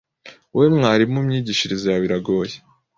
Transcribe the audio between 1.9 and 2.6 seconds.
iragoye